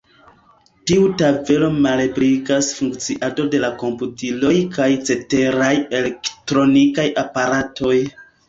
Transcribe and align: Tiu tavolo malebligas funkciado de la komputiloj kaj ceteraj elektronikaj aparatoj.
Tiu 0.91 1.03
tavolo 1.21 1.67
malebligas 1.85 2.71
funkciado 2.79 3.45
de 3.57 3.61
la 3.65 3.71
komputiloj 3.83 4.55
kaj 4.79 4.89
ceteraj 5.11 5.71
elektronikaj 6.01 7.09
aparatoj. 7.27 7.97